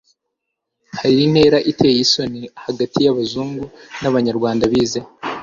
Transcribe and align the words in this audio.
hari 0.99 1.17
intera 1.27 1.57
iteye 1.71 1.97
isoni 2.05 2.41
hagati 2.65 2.97
y'abazungu 3.05 3.63
n'abanyarwanda 4.01 4.63
bize 4.71 4.99